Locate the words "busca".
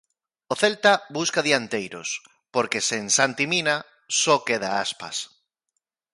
1.17-1.45